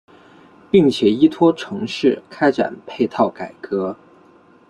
[0.71, 3.95] 并且依托城市开展配套改革。